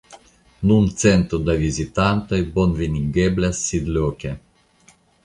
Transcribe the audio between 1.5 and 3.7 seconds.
vizitantoj bonvenigeblas